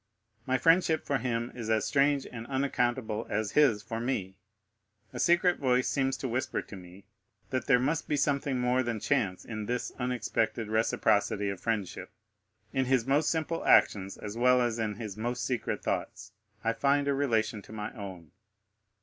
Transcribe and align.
My 0.47 0.57
friendship 0.57 1.05
for 1.05 1.19
him 1.19 1.51
is 1.53 1.69
as 1.69 1.85
strange 1.85 2.25
and 2.25 2.47
unaccountable 2.47 3.27
as 3.29 3.51
his 3.51 3.83
for 3.83 3.99
me. 3.99 4.35
A 5.13 5.19
secret 5.19 5.59
voice 5.59 5.87
seems 5.87 6.17
to 6.17 6.27
whisper 6.27 6.63
to 6.63 6.75
me 6.75 7.03
that 7.51 7.67
there 7.67 7.77
must 7.79 8.07
be 8.07 8.17
something 8.17 8.59
more 8.59 8.81
than 8.81 8.99
chance 8.99 9.45
in 9.45 9.67
this 9.67 9.91
unexpected 9.99 10.69
reciprocity 10.69 11.51
of 11.51 11.59
friendship. 11.59 12.09
In 12.73 12.85
his 12.85 13.05
most 13.05 13.29
simple 13.29 13.63
actions, 13.63 14.17
as 14.17 14.35
well 14.35 14.59
as 14.59 14.79
in 14.79 14.95
his 14.95 15.17
most 15.17 15.45
secret 15.45 15.83
thoughts, 15.83 16.31
I 16.63 16.73
find 16.73 17.07
a 17.07 17.13
relation 17.13 17.61
to 17.61 17.71
my 17.71 17.93
own. 17.93 18.31